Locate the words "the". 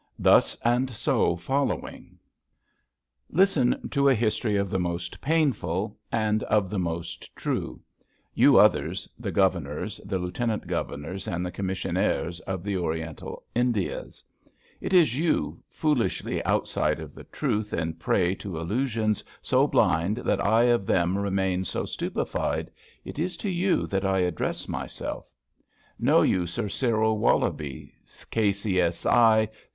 4.71-4.79, 6.71-6.79, 9.19-9.31, 10.03-10.17, 11.45-11.51, 12.63-12.77, 17.13-17.25